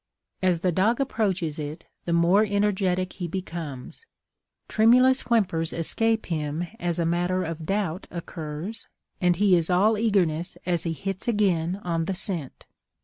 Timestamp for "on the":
11.83-12.15